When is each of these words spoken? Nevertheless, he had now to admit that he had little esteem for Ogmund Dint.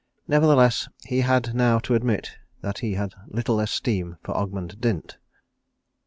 Nevertheless, 0.27 0.89
he 1.05 1.21
had 1.21 1.53
now 1.53 1.77
to 1.77 1.93
admit 1.93 2.31
that 2.61 2.79
he 2.79 2.95
had 2.95 3.13
little 3.27 3.59
esteem 3.59 4.17
for 4.23 4.33
Ogmund 4.35 4.79
Dint. 4.81 5.19